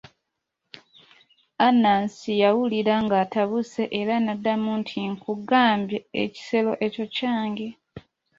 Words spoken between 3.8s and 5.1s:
era n'addamu nti,